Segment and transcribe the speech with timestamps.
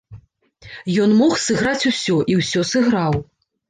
[1.05, 3.25] Ён мог сыграць усё, і ўсё сыграў.